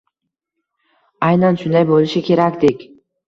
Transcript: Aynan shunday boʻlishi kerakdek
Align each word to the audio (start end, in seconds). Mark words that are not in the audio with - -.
Aynan 1.27 1.59
shunday 1.63 1.87
boʻlishi 1.91 2.25
kerakdek 2.31 2.83